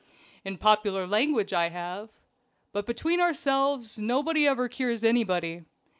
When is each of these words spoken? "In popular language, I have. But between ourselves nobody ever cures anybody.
"In 0.43 0.57
popular 0.57 1.05
language, 1.05 1.53
I 1.53 1.69
have. 1.69 2.09
But 2.71 2.87
between 2.87 3.21
ourselves 3.21 3.99
nobody 3.99 4.47
ever 4.47 4.67
cures 4.67 5.03
anybody. 5.03 5.61